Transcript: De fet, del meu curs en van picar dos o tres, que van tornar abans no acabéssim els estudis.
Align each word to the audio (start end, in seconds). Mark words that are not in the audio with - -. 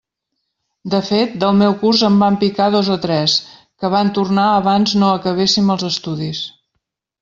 De 0.93 1.01
fet, 1.09 1.35
del 1.43 1.53
meu 1.59 1.75
curs 1.83 2.01
en 2.09 2.17
van 2.25 2.39
picar 2.45 2.71
dos 2.77 2.91
o 2.97 2.99
tres, 3.05 3.37
que 3.83 3.95
van 3.99 4.13
tornar 4.19 4.49
abans 4.59 4.99
no 5.03 5.15
acabéssim 5.23 5.75
els 5.79 5.91
estudis. 5.95 6.47